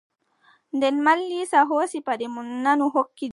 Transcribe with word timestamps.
Nden 0.75 0.97
Mal 1.05 1.21
Iisa 1.37 1.59
hoosi 1.69 1.99
paɗe 2.07 2.25
mon 2.35 2.47
nanu 2.63 2.85
hokki 2.95 3.25
Diya. 3.25 3.29